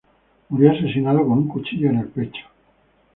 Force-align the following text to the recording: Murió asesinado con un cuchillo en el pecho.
Murió 0.49 0.71
asesinado 0.71 1.19
con 1.19 1.33
un 1.37 1.47
cuchillo 1.47 1.89
en 1.91 1.99
el 1.99 2.07
pecho. 2.07 2.41